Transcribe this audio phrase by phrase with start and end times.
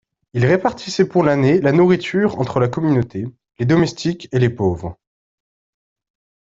[0.33, 3.27] Il répartissait pour l'année la nourriture entre la communauté,
[3.59, 4.97] les domestiques et les pauvres.